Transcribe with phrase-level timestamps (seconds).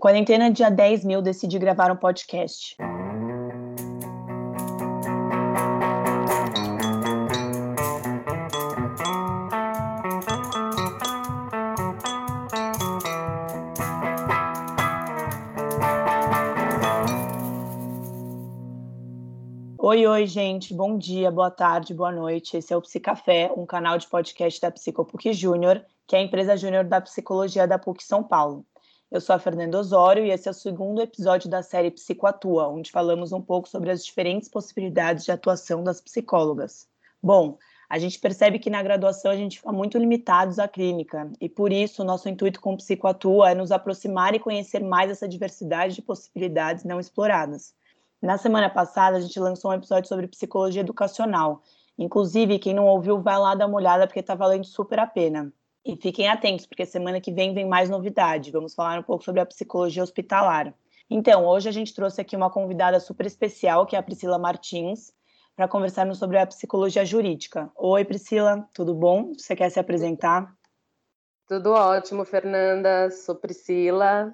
[0.00, 2.76] Quarentena dia 10 mil, decidi gravar um podcast.
[19.78, 20.72] Oi, oi, gente.
[20.72, 22.56] Bom dia, boa tarde, boa noite.
[22.56, 26.56] Esse é o Psicafé, um canal de podcast da Psicopuc Júnior, que é a empresa
[26.56, 28.64] júnior da psicologia da PUC São Paulo.
[29.10, 32.90] Eu sou a Fernanda Osório e esse é o segundo episódio da série Psicoatua, onde
[32.90, 36.86] falamos um pouco sobre as diferentes possibilidades de atuação das psicólogas.
[37.22, 37.56] Bom,
[37.88, 41.72] a gente percebe que na graduação a gente fica muito limitados à clínica, e por
[41.72, 45.94] isso o nosso intuito com o Psicoatua é nos aproximar e conhecer mais essa diversidade
[45.94, 47.74] de possibilidades não exploradas.
[48.20, 51.62] Na semana passada a gente lançou um episódio sobre psicologia educacional.
[51.96, 55.50] Inclusive, quem não ouviu, vai lá dar uma olhada porque está valendo super a pena.
[55.88, 58.50] E fiquem atentos, porque semana que vem vem mais novidade.
[58.50, 60.74] Vamos falar um pouco sobre a psicologia hospitalar.
[61.08, 65.14] Então, hoje a gente trouxe aqui uma convidada super especial, que é a Priscila Martins,
[65.56, 67.72] para conversarmos sobre a psicologia jurídica.
[67.74, 69.32] Oi, Priscila, tudo bom?
[69.32, 70.52] Você quer se apresentar?
[71.48, 73.10] Tudo ótimo, Fernanda.
[73.10, 74.30] Sou Priscila,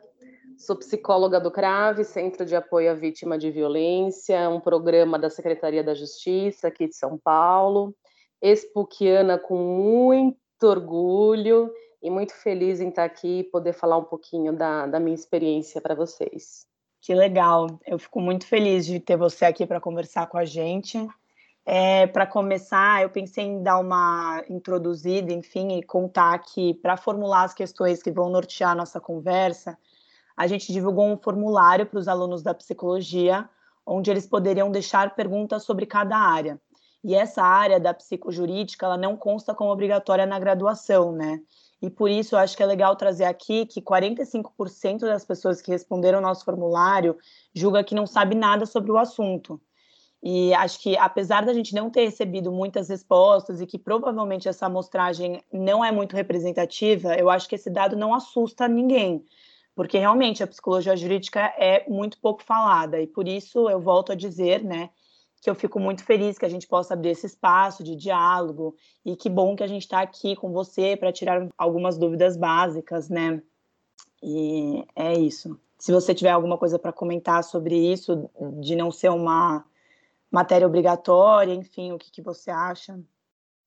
[0.59, 5.85] sou psicóloga do CRAVE, Centro de Apoio à Vítima de Violência, um programa da Secretaria
[5.85, 7.95] da Justiça aqui de São Paulo.
[8.43, 14.53] Expuquiana com muito orgulho e muito feliz em estar aqui e poder falar um pouquinho
[14.53, 16.67] da, da minha experiência para vocês.
[17.01, 21.07] Que legal, eu fico muito feliz de ter você aqui para conversar com a gente.
[21.67, 27.45] É, para começar, eu pensei em dar uma introduzida, enfim, e contar que para formular
[27.45, 29.79] as questões que vão nortear a nossa conversa,
[30.37, 33.49] a gente divulgou um formulário para os alunos da psicologia,
[33.87, 36.61] onde eles poderiam deixar perguntas sobre cada área.
[37.05, 41.43] E essa área da psicojurídica, ela não consta como obrigatória na graduação, né?
[41.83, 45.71] E por isso eu acho que é legal trazer aqui que 45% das pessoas que
[45.71, 47.19] responderam ao nosso formulário
[47.55, 49.61] julga que não sabe nada sobre o assunto.
[50.23, 54.65] E acho que, apesar da gente não ter recebido muitas respostas e que provavelmente essa
[54.65, 59.23] amostragem não é muito representativa, eu acho que esse dado não assusta ninguém,
[59.75, 62.99] porque realmente a psicologia jurídica é muito pouco falada.
[62.99, 64.89] E por isso eu volto a dizer, né,
[65.45, 68.75] que eu fico muito feliz que a gente possa abrir esse espaço de diálogo
[69.05, 73.11] e que bom que a gente está aqui com você para tirar algumas dúvidas básicas,
[73.11, 73.43] né?
[74.23, 75.61] E é isso.
[75.79, 79.63] Se você tiver alguma coisa para comentar sobre isso, de não ser uma
[80.31, 82.99] matéria obrigatória, enfim, o que, que você acha?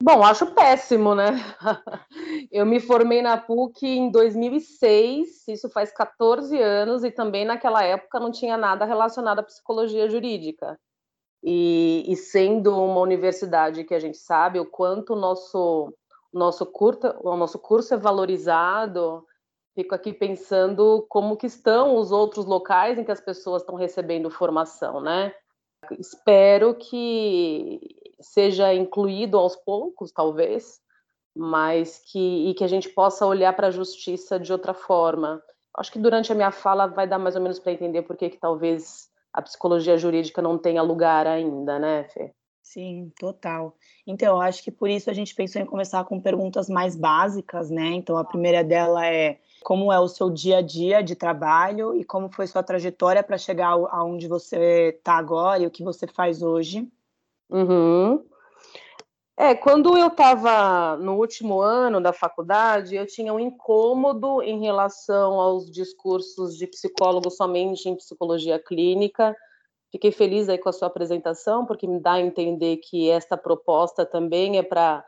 [0.02, 1.28] Bom, acho péssimo, né?
[2.52, 8.20] Eu me formei na PUC em 2006, isso faz 14 anos, e também naquela época
[8.20, 10.80] não tinha nada relacionado à psicologia jurídica.
[11.44, 15.94] E, e, sendo uma universidade que a gente sabe o quanto o nosso,
[16.34, 19.26] nosso, curta, o nosso curso é valorizado,
[19.76, 24.30] fico aqui pensando como que estão os outros locais em que as pessoas estão recebendo
[24.30, 25.34] formação, né?
[26.00, 27.80] Espero que
[28.20, 30.80] seja incluído aos poucos, talvez,
[31.36, 35.42] mas que, e que a gente possa olhar para a justiça de outra forma.
[35.78, 38.30] Acho que durante a minha fala vai dar mais ou menos para entender por que,
[38.32, 42.34] talvez a psicologia jurídica não tenha lugar ainda, né, Fê?
[42.64, 43.78] Sim, total.
[44.06, 47.70] Então, eu acho que por isso a gente pensou em começar com perguntas mais básicas,
[47.70, 47.90] né?
[47.90, 52.04] Então, a primeira dela é como é o seu dia a dia de trabalho e
[52.04, 56.42] como foi sua trajetória para chegar aonde você está agora e o que você faz
[56.42, 56.92] hoje.
[57.48, 58.26] Uhum.
[59.40, 65.40] É, quando eu estava no último ano da faculdade, eu tinha um incômodo em relação
[65.40, 69.36] aos discursos de psicólogos somente em psicologia clínica.
[69.92, 74.04] Fiquei feliz aí com a sua apresentação, porque me dá a entender que esta proposta
[74.08, 75.04] também é para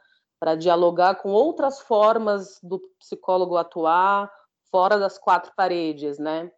[0.59, 4.31] dialogar com outras formas do psicólogo atuar
[4.71, 6.51] fora das quatro paredes, né?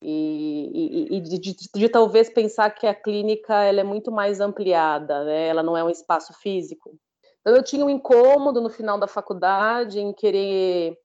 [0.00, 4.40] E, e, e de, de, de, talvez pensar que a clínica ela é muito mais
[4.40, 5.48] ampliada, né?
[5.48, 6.96] Ela não é um espaço físico.
[7.46, 10.98] Eu tinha um incômodo no final da faculdade em querer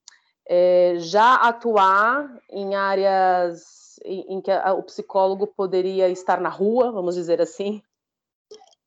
[0.50, 6.92] é, já atuar em áreas em, em que a, o psicólogo poderia estar na rua,
[6.92, 7.80] vamos dizer assim.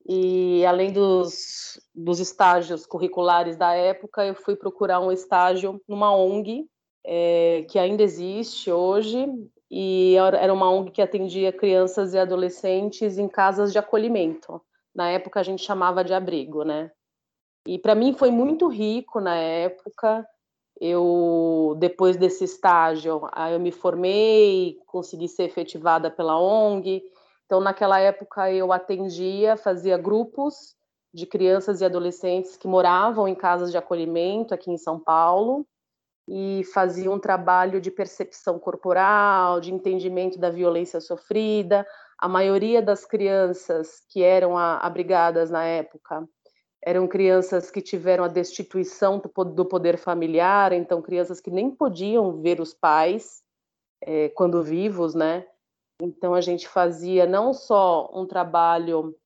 [0.05, 6.69] E além dos, dos estágios curriculares da época, eu fui procurar um estágio numa ONG,
[7.07, 9.27] é, que ainda existe hoje,
[9.71, 14.61] e era uma ONG que atendia crianças e adolescentes em casas de acolhimento.
[14.93, 16.91] Na época a gente chamava de abrigo, né?
[17.67, 20.27] E para mim foi muito rico na época.
[20.81, 27.03] Eu depois desse estágio, eu me formei, consegui ser efetivada pela ONG.
[27.47, 30.75] Então naquela época eu atendia, fazia grupos
[31.13, 35.67] de crianças e adolescentes que moravam em casas de acolhimento aqui em São Paulo.
[36.29, 41.87] e fazia um trabalho de percepção corporal, de entendimento da violência sofrida.
[42.19, 46.27] A maioria das crianças que eram abrigadas na época
[46.85, 52.61] eram crianças que tiveram a destituição do poder familiar, então crianças que nem podiam ver
[52.61, 53.43] os pais
[54.03, 55.47] é, quando vivos, né?
[56.01, 59.17] Então a gente fazia não só um trabalho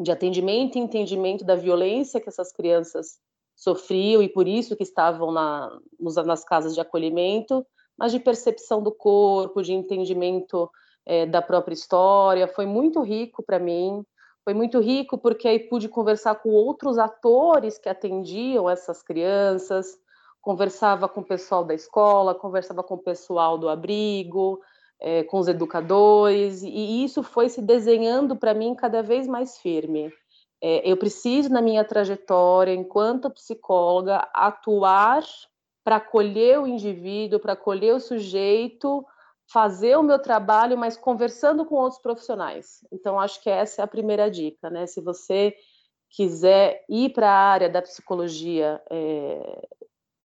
[0.00, 3.18] de atendimento e entendimento da violência que essas crianças
[3.56, 5.76] sofriam e por isso que estavam na,
[6.24, 7.66] nas casas de acolhimento,
[7.98, 10.70] mas de percepção do corpo, de entendimento
[11.04, 12.46] é, da própria história.
[12.46, 14.04] Foi muito rico para mim.
[14.44, 19.98] Foi muito rico porque aí pude conversar com outros atores que atendiam essas crianças,
[20.40, 24.60] conversava com o pessoal da escola, conversava com o pessoal do abrigo,
[25.00, 30.12] é, com os educadores, e isso foi se desenhando para mim cada vez mais firme.
[30.60, 35.24] É, eu preciso, na minha trajetória, enquanto psicóloga, atuar
[35.82, 39.04] para acolher o indivíduo, para acolher o sujeito,
[39.52, 42.84] fazer o meu trabalho, mas conversando com outros profissionais.
[42.90, 44.86] Então, acho que essa é a primeira dica, né?
[44.86, 45.54] Se você
[46.10, 49.68] quiser ir para a área da psicologia é,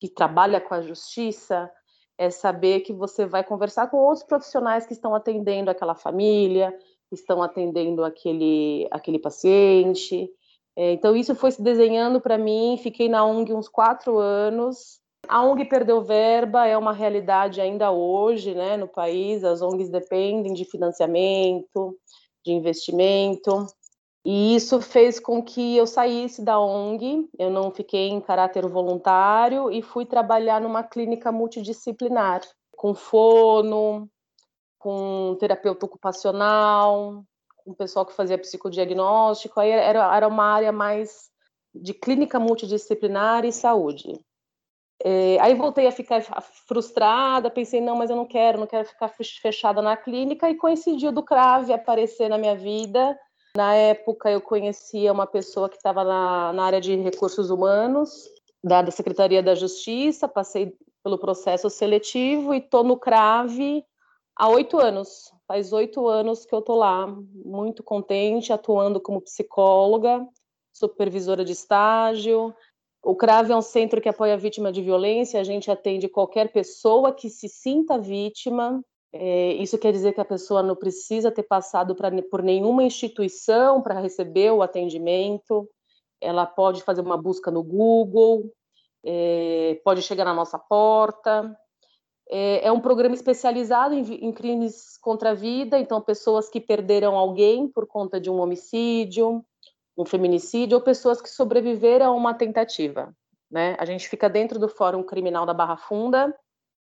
[0.01, 1.71] que trabalha com a justiça,
[2.17, 6.77] é saber que você vai conversar com outros profissionais que estão atendendo aquela família,
[7.09, 10.31] que estão atendendo aquele, aquele paciente.
[10.77, 12.79] É, então, isso foi se desenhando para mim.
[12.81, 18.55] Fiquei na ONG uns quatro anos, a ONG perdeu verba, é uma realidade ainda hoje,
[18.55, 19.45] né, no país.
[19.45, 21.97] As ONGs dependem de financiamento,
[22.45, 23.67] de investimento.
[24.25, 29.71] E isso fez com que eu saísse da ONG, eu não fiquei em caráter voluntário
[29.71, 32.43] e fui trabalhar numa clínica multidisciplinar,
[32.77, 34.09] com fono,
[34.79, 37.25] com terapeuta ocupacional,
[37.57, 39.61] com pessoal que fazia psicodiagnóstico.
[39.61, 41.31] Aí era, era uma área mais
[41.75, 44.19] de clínica multidisciplinar e saúde.
[45.05, 46.21] É, aí voltei a ficar
[46.67, 51.13] frustrada, pensei, não, mas eu não quero, não quero ficar fechada na clínica, e coincidiu
[51.13, 53.19] do CRAVE aparecer na minha vida.
[53.57, 58.29] Na época, eu conhecia uma pessoa que estava na, na, área de recursos humanos,
[58.63, 63.85] da, da Secretaria da Justiça, passei pelo processo seletivo e estou no CRAVE
[64.37, 65.33] há oito anos.
[65.47, 67.07] Faz oito anos que eu estou lá,
[67.45, 70.27] muito contente, atuando como psicóloga,
[70.73, 72.55] supervisora de estágio,
[73.03, 76.53] o CRAV é um centro que apoia a vítima de violência, a gente atende qualquer
[76.53, 78.83] pessoa que se sinta vítima.
[79.13, 83.81] É, isso quer dizer que a pessoa não precisa ter passado pra, por nenhuma instituição
[83.81, 85.69] para receber o atendimento.
[86.21, 88.53] Ela pode fazer uma busca no Google,
[89.05, 91.57] é, pode chegar na nossa porta.
[92.29, 97.17] É, é um programa especializado em, em crimes contra a vida, então pessoas que perderam
[97.17, 99.43] alguém por conta de um homicídio,
[99.99, 103.13] um feminicídio ou pessoas que sobreviveram a uma tentativa.
[103.51, 103.75] Né?
[103.79, 106.33] A gente fica dentro do Fórum Criminal da Barra Funda.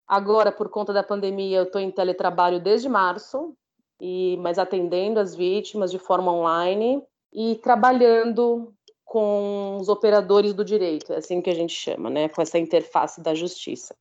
[0.07, 3.57] Agora, por conta da pandemia, eu estou em teletrabalho desde março,
[3.99, 7.03] e mas atendendo as vítimas de forma online
[7.33, 8.73] e trabalhando
[9.05, 12.29] com os operadores do direito, é assim que a gente chama, né?
[12.29, 13.97] Com essa interface da justiça.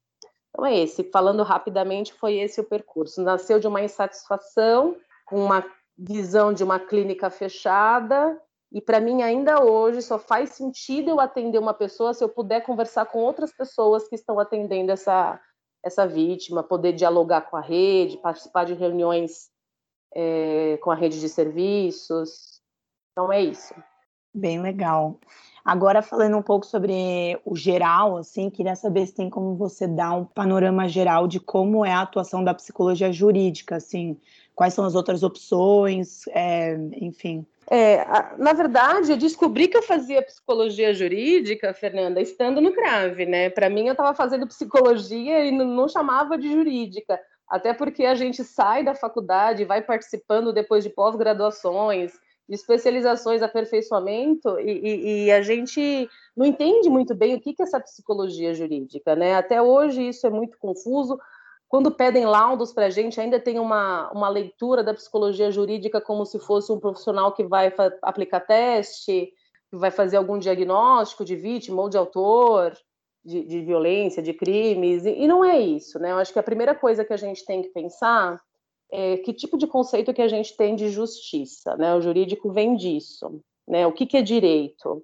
[0.49, 1.03] Então é esse.
[1.05, 3.21] Falando rapidamente, foi esse o percurso.
[3.21, 5.65] Nasceu de uma insatisfação com uma
[5.97, 8.39] visão de uma clínica fechada
[8.71, 12.61] e para mim, ainda hoje, só faz sentido eu atender uma pessoa se eu puder
[12.61, 15.39] conversar com outras pessoas que estão atendendo essa,
[15.83, 19.49] essa vítima, poder dialogar com a rede, participar de reuniões
[20.13, 22.61] é, com a rede de serviços.
[23.11, 23.73] Então, é isso.
[24.33, 25.17] Bem legal.
[25.63, 30.11] Agora, falando um pouco sobre o geral, assim, queria saber se tem como você dar
[30.11, 34.19] um panorama geral de como é a atuação da psicologia jurídica, assim,
[34.55, 37.45] quais são as outras opções, é, enfim.
[37.69, 38.05] É,
[38.37, 43.49] na verdade, eu descobri que eu fazia psicologia jurídica, Fernanda, estando no CRAVE, né?
[43.49, 47.19] Para mim, eu estava fazendo psicologia e não, chamava de jurídica,
[47.49, 52.13] até porque a gente sai da faculdade, vai participando depois de pós-graduações,
[52.47, 56.07] especializações, aperfeiçoamento, e, e, e, a gente
[56.37, 59.33] não entende muito bem o que é essa psicologia jurídica, né?
[59.33, 61.19] Até hoje isso é muito confuso.
[61.67, 66.25] Quando pedem laudos para a gente, ainda tem uma, uma leitura da psicologia jurídica como
[66.25, 69.31] se fosse um profissional que vai aplicar teste,
[69.69, 72.77] que vai fazer algum diagnóstico de vítima ou de autor
[73.25, 76.11] de, de violência, de crimes, e, e não é isso, né?
[76.11, 78.39] Eu acho que a primeira coisa que a gente tem que pensar
[78.91, 81.95] é que tipo de conceito que a gente tem de justiça, né?
[81.95, 83.87] O jurídico vem disso, né?
[83.87, 85.03] O que, que é direito?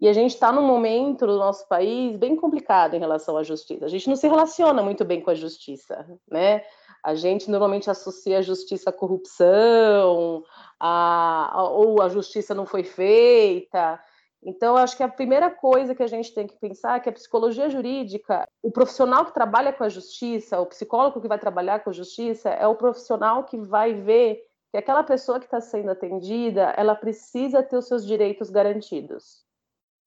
[0.00, 3.84] E a gente está num momento no nosso país bem complicado em relação à justiça.
[3.84, 6.62] A gente não se relaciona muito bem com a justiça, né?
[7.02, 10.42] A gente normalmente associa a justiça à corrupção,
[10.78, 14.00] a, a, ou a justiça não foi feita.
[14.42, 17.12] Então, acho que a primeira coisa que a gente tem que pensar é que a
[17.12, 21.90] psicologia jurídica, o profissional que trabalha com a justiça, o psicólogo que vai trabalhar com
[21.90, 26.72] a justiça, é o profissional que vai ver que aquela pessoa que está sendo atendida,
[26.76, 29.44] ela precisa ter os seus direitos garantidos,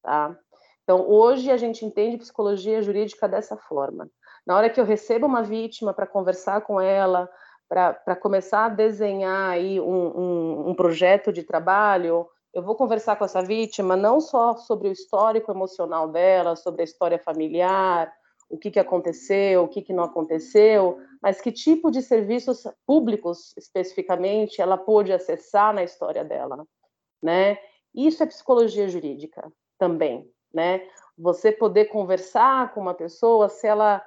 [0.03, 0.37] tá?
[0.83, 4.09] Então, hoje a gente entende psicologia jurídica dessa forma.
[4.45, 7.29] Na hora que eu recebo uma vítima para conversar com ela,
[7.69, 13.25] para começar a desenhar aí um, um, um projeto de trabalho, eu vou conversar com
[13.25, 18.13] essa vítima não só sobre o histórico emocional dela, sobre a história familiar,
[18.49, 23.55] o que, que aconteceu, o que, que não aconteceu, mas que tipo de serviços públicos,
[23.57, 26.67] especificamente, ela pôde acessar na história dela,
[27.23, 27.57] né?
[27.95, 30.81] Isso é psicologia jurídica também, né?
[31.17, 34.03] Você poder conversar com uma pessoa se ela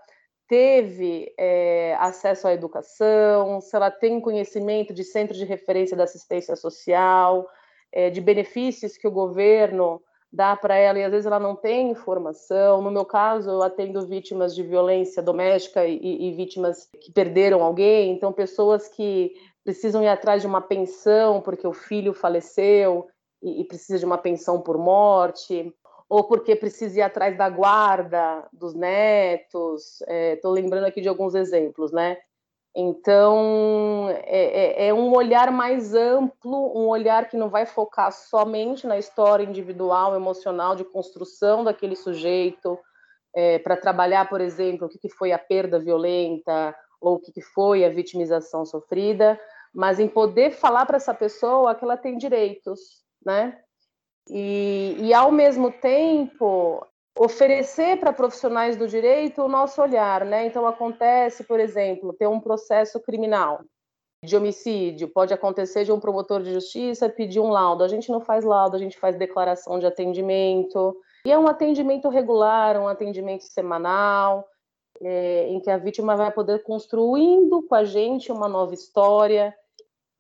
[0.49, 6.55] teve é, acesso à educação, se ela tem conhecimento de centro de referência da assistência
[6.55, 7.49] social,
[7.93, 10.01] é, de benefícios que o governo
[10.33, 12.83] dá para ela e às vezes ela não tem informação.
[12.83, 18.13] No meu caso, eu atendo vítimas de violência doméstica e, e vítimas que perderam alguém,
[18.13, 19.33] então pessoas que
[19.65, 23.09] precisam ir atrás de uma pensão porque o filho faleceu
[23.47, 25.73] e, e precisa de uma pensão por morte,
[26.09, 30.01] ou porque precisa ir atrás da guarda dos netos.
[30.03, 32.19] Estou é, lembrando aqui de alguns exemplos, né?
[32.75, 38.87] Então, é, é, é, um olhar mais amplo, um olhar que não vai focar somente
[38.87, 42.79] na história individual, emocional, de construção daquele sujeito,
[43.35, 47.33] é, para trabalhar, por exemplo, o que, que foi a perda violenta ou o que,
[47.33, 49.41] que foi a vitimização sofrida,
[49.75, 53.59] mas em poder falar para essa pessoa que ela tem direitos, né?
[54.29, 56.85] E, e ao mesmo tempo,
[57.19, 60.47] oferecer para profissionais do direito o nosso olhar, né?
[60.47, 63.61] Então acontece, por exemplo, ter um processo criminal
[64.23, 67.85] de homicídio, pode acontecer de um promotor de justiça pedir um laudo.
[67.85, 70.97] A gente não faz laudo, a gente faz declaração de atendimento.
[71.25, 74.47] E é um atendimento regular, um atendimento semanal,
[75.01, 79.55] é, em que a vítima vai poder construindo com a gente uma nova história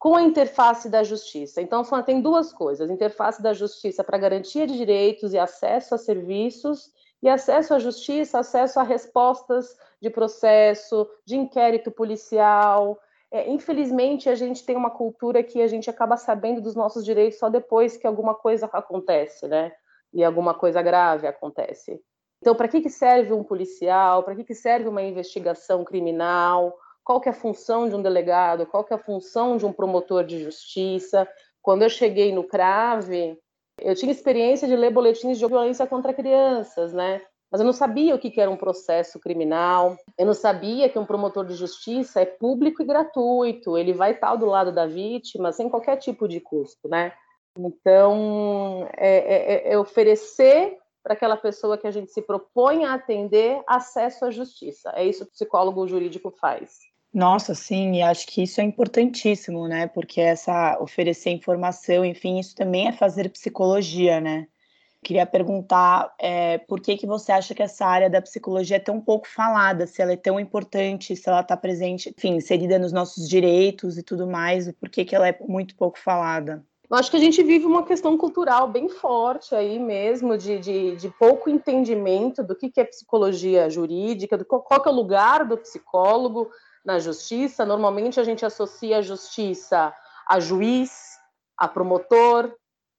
[0.06, 1.60] com a interface da justiça.
[1.60, 6.92] Então, tem duas coisas: interface da justiça para garantia de direitos e acesso a serviços,
[7.20, 13.00] e acesso à justiça, acesso a respostas de processo, de inquérito policial.
[13.32, 17.40] É, infelizmente, a gente tem uma cultura que a gente acaba sabendo dos nossos direitos
[17.40, 19.72] só depois que alguma coisa acontece, né?
[20.14, 22.00] E alguma coisa grave acontece.
[22.40, 24.22] Então, para que, que serve um policial?
[24.22, 26.78] Para que, que serve uma investigação criminal?
[27.06, 29.72] Qual que é a função de um delegado, qual que é a função de um
[29.72, 31.26] promotor de justiça.
[31.62, 33.38] Quando eu cheguei no CRAVE,
[33.80, 37.22] eu tinha experiência de ler boletins de violência contra crianças, né?
[37.48, 41.06] Mas eu não sabia o que era um processo criminal, eu não sabia que um
[41.06, 45.68] promotor de justiça é público e gratuito, ele vai estar do lado da vítima sem
[45.68, 47.12] qualquer tipo de custo, né?
[47.56, 53.62] Então, é, é, é oferecer para aquela pessoa que a gente se propõe a atender
[53.64, 54.90] acesso à justiça.
[54.96, 56.95] É isso que o psicólogo jurídico faz.
[57.12, 59.86] Nossa, sim, e acho que isso é importantíssimo, né?
[59.86, 64.46] Porque essa oferecer informação, enfim, isso também é fazer psicologia, né?
[65.02, 69.00] Queria perguntar é, por que, que você acha que essa área da psicologia é tão
[69.00, 73.28] pouco falada, se ela é tão importante, se ela está presente, enfim, inserida nos nossos
[73.28, 76.64] direitos e tudo mais, por que, que ela é muito pouco falada?
[76.88, 80.96] Eu acho que a gente vive uma questão cultural bem forte aí mesmo, de, de,
[80.96, 85.44] de pouco entendimento do que, que é psicologia jurídica, do qual, qual é o lugar
[85.44, 86.48] do psicólogo,
[86.86, 89.92] na justiça, normalmente a gente associa a justiça
[90.26, 91.16] a juiz,
[91.56, 92.52] a promotor,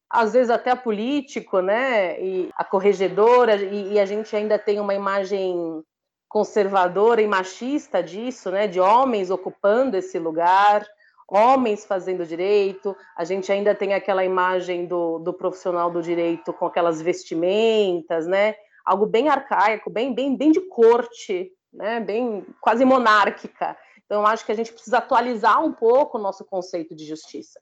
[0.09, 2.19] às vezes até a político, né?
[2.21, 5.83] E a corregedora, e, e a gente ainda tem uma imagem
[6.29, 8.67] conservadora e machista disso, né?
[8.67, 10.85] De homens ocupando esse lugar,
[11.27, 12.95] homens fazendo direito.
[13.17, 18.55] A gente ainda tem aquela imagem do, do profissional do direito com aquelas vestimentas, né?
[18.85, 23.77] Algo bem arcaico, bem, bem, bem de corte, né, bem quase monárquica.
[24.05, 27.59] Então, acho que a gente precisa atualizar um pouco o nosso conceito de justiça.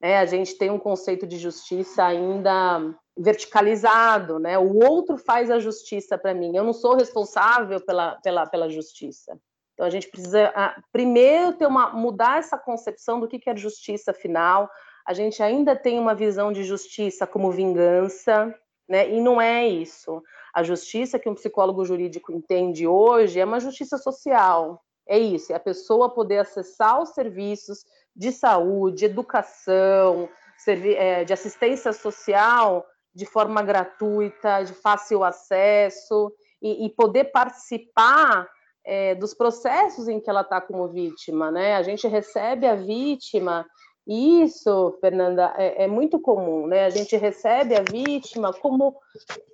[0.00, 4.58] É, a gente tem um conceito de justiça ainda verticalizado, né?
[4.58, 6.56] O outro faz a justiça para mim.
[6.56, 9.38] Eu não sou responsável pela, pela, pela justiça.
[9.74, 13.56] Então a gente precisa ah, primeiro ter uma mudar essa concepção do que, que é
[13.56, 14.70] justiça final.
[15.06, 18.54] A gente ainda tem uma visão de justiça como vingança,
[18.90, 19.08] né?
[19.08, 20.20] E não é isso.
[20.52, 24.82] A justiça que um psicólogo jurídico entende hoje é uma justiça social.
[25.08, 30.28] É isso, é a pessoa poder acessar os serviços de saúde, educação,
[30.66, 36.32] é, de assistência social de forma gratuita, de fácil acesso
[36.62, 38.48] e, poder participar
[38.84, 41.74] é, dos processos em que ela está como vítima, né?
[41.74, 43.66] A gente recebe a vítima
[44.06, 46.84] E isso, Fernanda, é, é, muito comum, né?
[46.84, 48.96] A gente recebe a vítima como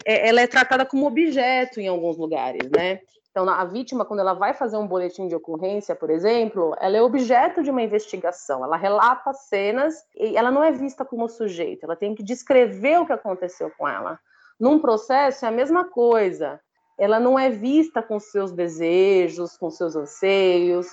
[0.04, 3.00] é, ela é tratada como objeto em alguns lugares, né?
[3.36, 7.02] Então, a vítima, quando ela vai fazer um boletim de ocorrência, por exemplo, ela é
[7.02, 11.94] objeto de uma investigação, ela relata cenas e ela não é vista como sujeito, ela
[11.94, 14.18] tem que descrever o que aconteceu com ela.
[14.58, 16.58] Num processo é a mesma coisa,
[16.98, 20.86] ela não é vista com seus desejos, com seus anseios,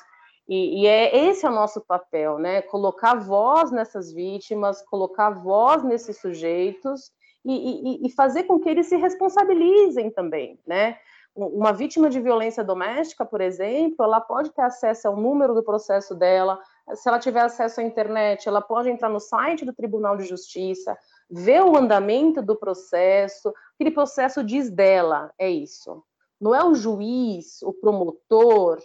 [0.48, 2.62] e, e, é esse é o nosso papel, né?
[2.64, 7.12] Colocar voz nessas vítimas, colocar voz nesses sujeitos
[7.46, 10.98] e, e, e fazer com que eles se responsabilizem também, né?
[11.36, 16.14] Uma vítima de violência doméstica, por exemplo, ela pode ter acesso ao número do processo
[16.14, 16.60] dela,
[16.94, 20.96] se ela tiver acesso à internet, ela pode entrar no site do Tribunal de Justiça,
[21.28, 26.04] ver o andamento do processo, aquele processo diz dela, é isso.
[26.40, 28.78] Não é o juiz, o promotor,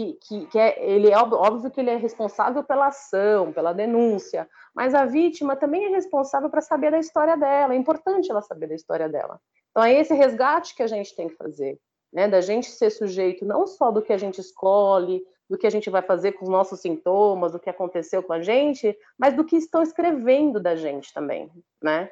[0.00, 4.48] que, que, que é, ele é óbvio que ele é responsável pela ação, pela denúncia,
[4.74, 8.68] mas a vítima também é responsável para saber da história dela, é importante ela saber
[8.68, 9.40] da história dela.
[9.70, 11.78] Então é esse resgate que a gente tem que fazer
[12.12, 15.70] né, da gente ser sujeito não só do que a gente escolhe, do que a
[15.70, 19.44] gente vai fazer com os nossos sintomas, do que aconteceu com a gente, mas do
[19.44, 21.50] que estão escrevendo da gente também,
[21.82, 22.10] né?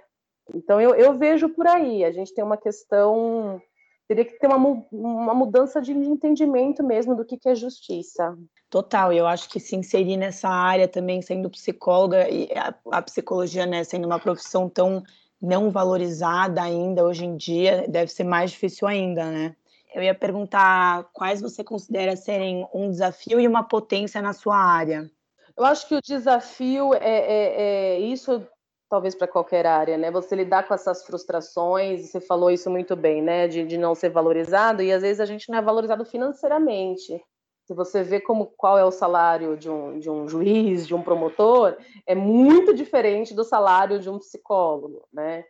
[0.54, 3.60] Então eu, eu vejo por aí, a gente tem uma questão,
[4.08, 8.36] teria que ter uma, uma mudança de entendimento mesmo do que, que é justiça.
[8.70, 13.66] Total, eu acho que se inserir nessa área também, sendo psicóloga, e a, a psicologia,
[13.66, 15.02] né, sendo uma profissão tão
[15.40, 19.54] não valorizada ainda hoje em dia, deve ser mais difícil ainda, né?
[19.94, 25.10] Eu ia perguntar quais você considera serem um desafio e uma potência na sua área.
[25.56, 27.62] Eu acho que o desafio é, é,
[27.96, 28.46] é isso,
[28.88, 30.10] talvez para qualquer área, né?
[30.10, 33.46] Você lidar com essas frustrações, você falou isso muito bem, né?
[33.46, 37.22] De, de não ser valorizado, e às vezes a gente não é valorizado financeiramente.
[37.66, 41.02] Se você vê como qual é o salário de um, de um juiz, de um
[41.02, 41.76] promotor,
[42.06, 45.44] é muito diferente do salário de um psicólogo, né?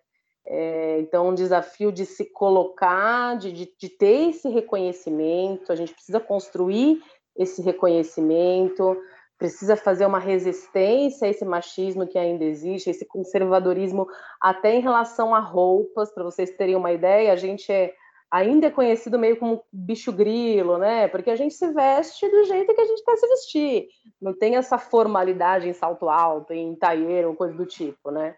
[0.45, 5.93] É, então, um desafio de se colocar, de, de, de, ter esse reconhecimento, a gente
[5.93, 7.03] precisa construir
[7.37, 8.97] esse reconhecimento,
[9.39, 14.09] precisa fazer uma resistência a esse machismo que ainda existe, esse conservadorismo,
[14.41, 17.95] até em relação a roupas, para vocês terem uma ideia, a gente é,
[18.29, 21.07] ainda é conhecido meio como bicho grilo, né?
[21.07, 23.89] Porque a gente se veste do jeito que a gente quer se vestir,
[24.21, 28.35] não tem essa formalidade em salto alto, em taieiro, coisa do tipo, né?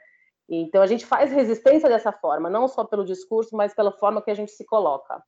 [0.51, 4.31] Então, a gente faz resistência dessa forma, não só pelo discurso, mas pela forma que
[4.31, 5.23] a gente se coloca.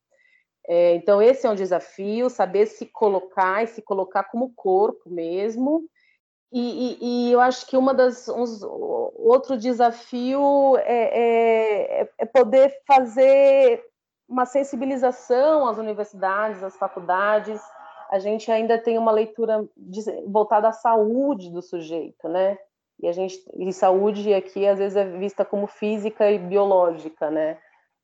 [0.67, 5.83] É, então, esse é um desafio, saber se colocar e se colocar como corpo mesmo.
[6.51, 12.71] E, e, e eu acho que uma das uns, outro desafio é, é, é poder
[12.85, 13.83] fazer
[14.29, 17.59] uma sensibilização às universidades, às faculdades.
[18.11, 19.67] A gente ainda tem uma leitura
[20.27, 22.57] voltada à saúde do sujeito, né?
[23.01, 27.57] E a gente e saúde aqui às vezes é vista como física e biológica, né?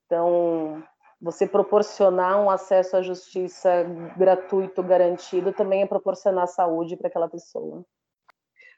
[0.05, 0.83] Então,
[1.21, 3.85] você proporcionar um acesso à justiça
[4.17, 7.85] gratuito, garantido, também é proporcionar saúde para aquela pessoa.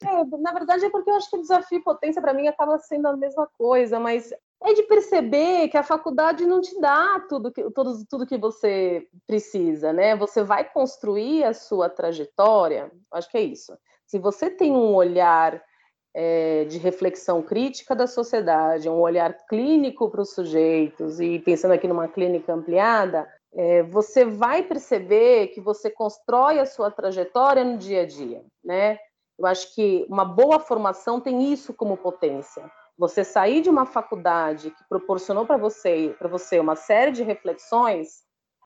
[0.04, 2.80] É, na verdade é porque eu acho que o desafio e potência para mim acaba
[2.80, 7.52] sendo a mesma coisa, mas é de perceber que a faculdade não te dá tudo
[7.52, 10.16] que, tudo, tudo que você precisa, né?
[10.16, 13.78] Você vai construir a sua trajetória, acho que é isso.
[14.08, 15.62] Se você tem um olhar
[16.14, 21.88] é, de reflexão crítica da sociedade, um olhar clínico para os sujeitos, e pensando aqui
[21.88, 28.02] numa clínica ampliada, é, você vai perceber que você constrói a sua trajetória no dia
[28.02, 28.98] a dia, né?
[29.38, 32.70] Eu acho que uma boa formação tem isso como potência.
[32.98, 38.24] Você sair de uma faculdade que proporcionou para você, para você uma série de reflexões,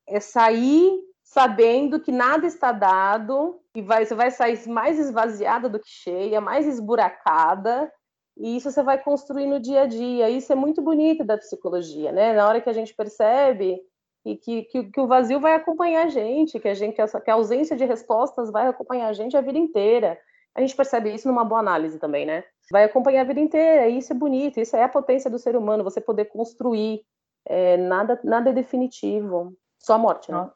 [0.07, 5.79] é sair sabendo que nada está dado e vai, você vai sair mais esvaziada do
[5.79, 7.91] que cheia, mais esburacada,
[8.37, 10.29] e isso você vai construir no dia a dia.
[10.29, 12.33] Isso é muito bonito da psicologia, né?
[12.33, 13.81] Na hora que a gente percebe
[14.23, 17.33] e que, que, que, o vazio vai acompanhar a gente, que a gente que a
[17.33, 20.19] ausência de respostas vai acompanhar a gente a vida inteira.
[20.53, 22.43] A gente percebe isso numa boa análise também, né?
[22.71, 25.55] Vai acompanhar a vida inteira, e isso é bonito, isso é a potência do ser
[25.55, 27.01] humano, você poder construir.
[27.47, 30.49] É, nada, nada é definitivo, só a morte, né?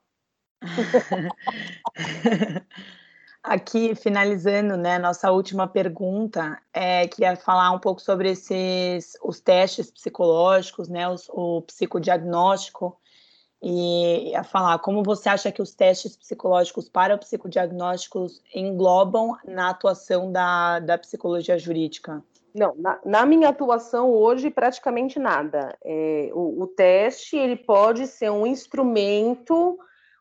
[3.42, 9.90] Aqui, finalizando, né, nossa última pergunta, é, queria falar um pouco sobre esses, os testes
[9.90, 13.00] psicológicos, né, os, o psicodiagnóstico,
[13.62, 20.32] e a falar como você acha que os testes psicológicos para psicodiagnósticos englobam na atuação
[20.32, 22.24] da, da psicologia jurídica?
[22.54, 25.78] Não, na, na, minha atuação hoje, praticamente nada.
[25.84, 29.78] É, o, o, teste ele pode ser um instrumento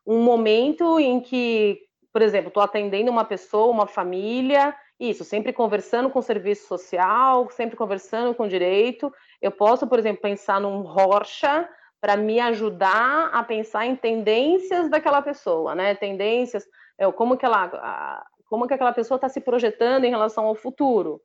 [0.09, 1.79] um momento em que,
[2.11, 7.47] por exemplo, estou atendendo uma pessoa, uma família, isso, sempre conversando com o serviço social,
[7.51, 9.13] sempre conversando com o direito.
[9.39, 11.69] Eu posso, por exemplo, pensar num Rocha
[12.01, 15.93] para me ajudar a pensar em tendências daquela pessoa, né?
[15.93, 16.65] Tendências,
[16.97, 21.21] é, como que ela, como que aquela pessoa está se projetando em relação ao futuro.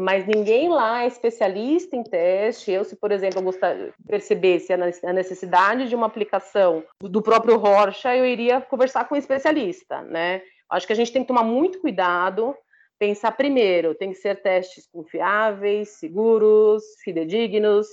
[0.00, 2.72] Mas ninguém lá é especialista em teste.
[2.72, 8.26] Eu, se por exemplo, gostar, percebesse a necessidade de uma aplicação do próprio Rocha, eu
[8.26, 10.42] iria conversar com um especialista, né?
[10.68, 12.56] Acho que a gente tem que tomar muito cuidado
[12.98, 17.86] pensar primeiro, tem que ser testes confiáveis, seguros, fidedignos,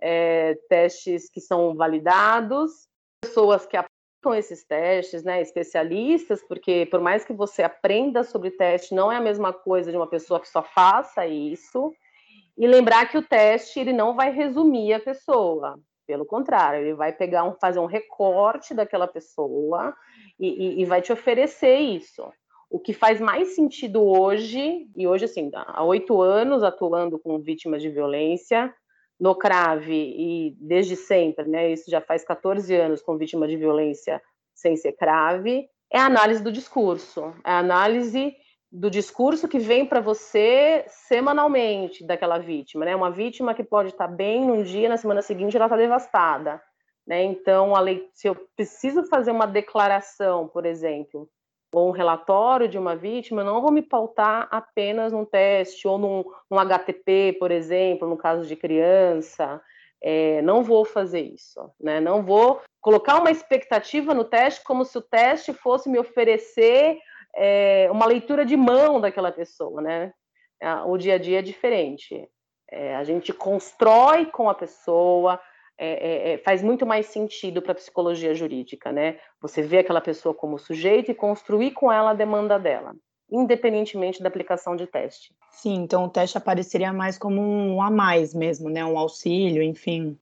[0.00, 2.86] é, testes que são validados,
[3.20, 3.76] pessoas que
[4.22, 9.16] aplicam esses testes, né, especialistas, porque por mais que você aprenda sobre teste, não é
[9.16, 11.92] a mesma coisa de uma pessoa que só faça isso.
[12.56, 17.12] E lembrar que o teste ele não vai resumir a pessoa, pelo contrário, ele vai
[17.12, 19.94] pegar um, fazer um recorte daquela pessoa
[20.38, 22.22] e, e, e vai te oferecer isso.
[22.70, 27.82] O que faz mais sentido hoje, e hoje, assim, há oito anos atuando com vítimas
[27.82, 28.72] de violência,
[29.22, 34.20] no CRAVE e desde sempre, né, isso já faz 14 anos com vítima de violência
[34.52, 38.34] sem ser CRAVE, é a análise do discurso, é a análise
[38.70, 42.96] do discurso que vem para você semanalmente daquela vítima, né?
[42.96, 46.60] Uma vítima que pode estar bem num dia, na semana seguinte ela está devastada,
[47.06, 47.22] né?
[47.22, 51.30] Então, lei, se eu preciso fazer uma declaração, por exemplo,
[51.72, 55.98] ou um relatório de uma vítima, eu não vou me pautar apenas num teste ou
[55.98, 59.60] num, num HTP, por exemplo, no caso de criança.
[60.02, 62.00] É, não vou fazer isso, né?
[62.00, 66.98] Não vou colocar uma expectativa no teste como se o teste fosse me oferecer
[67.34, 70.12] é, uma leitura de mão daquela pessoa, né?
[70.86, 72.28] O dia a dia é diferente.
[72.70, 75.40] É, a gente constrói com a pessoa,
[75.84, 79.18] é, é, é, faz muito mais sentido para a psicologia jurídica, né?
[79.40, 82.94] Você vê aquela pessoa como sujeito e construir com ela a demanda dela,
[83.28, 85.34] independentemente da aplicação de teste.
[85.50, 88.84] Sim, então o teste apareceria mais como um a mais mesmo, né?
[88.84, 90.16] Um auxílio, enfim.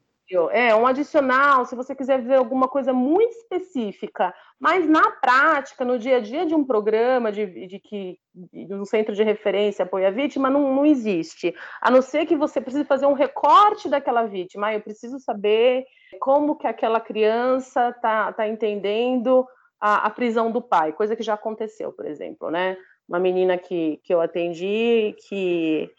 [0.52, 5.98] É, um adicional, se você quiser ver alguma coisa muito específica, mas na prática, no
[5.98, 10.06] dia a dia de um programa de, de que de um centro de referência apoio
[10.06, 11.52] à vítima, não, não existe.
[11.80, 14.68] A não ser que você precise fazer um recorte daquela vítima.
[14.68, 15.84] Ah, eu preciso saber
[16.20, 19.44] como que aquela criança está tá entendendo
[19.80, 22.76] a, a prisão do pai, coisa que já aconteceu, por exemplo, né?
[23.08, 25.90] Uma menina que, que eu atendi que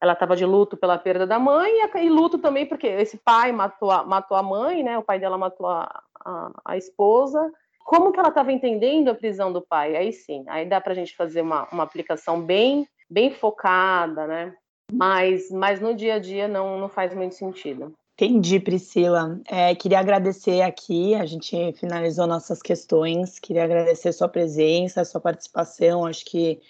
[0.00, 3.90] ela estava de luto pela perda da mãe e, luto também porque esse pai matou
[3.90, 4.96] a, matou a mãe, né?
[4.96, 7.52] O pai dela matou a, a, a esposa.
[7.84, 9.96] Como que ela estava entendendo a prisão do pai?
[9.96, 14.54] Aí sim, aí dá para a gente fazer uma, uma aplicação bem, bem focada, né?
[14.92, 17.92] Mas, mas no dia a dia não, não faz muito sentido.
[18.14, 19.40] Entendi, Priscila.
[19.48, 26.04] É, queria agradecer aqui, a gente finalizou nossas questões, queria agradecer sua presença, sua participação,
[26.04, 26.60] acho que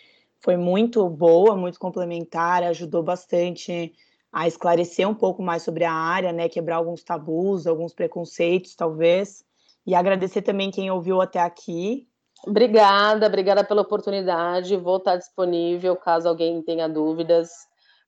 [0.40, 3.92] foi muito boa, muito complementar, ajudou bastante
[4.32, 9.44] a esclarecer um pouco mais sobre a área, né, quebrar alguns tabus, alguns preconceitos, talvez,
[9.86, 12.06] e agradecer também quem ouviu até aqui.
[12.46, 14.76] Obrigada, obrigada pela oportunidade.
[14.76, 17.50] Vou estar disponível caso alguém tenha dúvidas.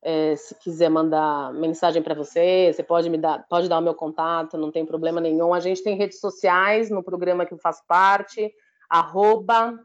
[0.04, 3.94] É, se quiser mandar mensagem para você, você pode me dar, pode dar o meu
[3.94, 5.52] contato, não tem problema nenhum.
[5.52, 8.52] A gente tem redes sociais no programa que eu faço parte,
[8.88, 9.78] arroba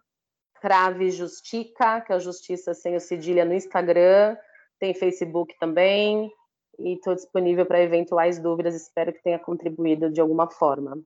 [0.60, 4.36] Crave Justica, que é a Justiça sem o cedilha no Instagram,
[4.80, 6.32] tem Facebook também,
[6.80, 11.02] e estou disponível para eventuais dúvidas, espero que tenha contribuído de alguma forma.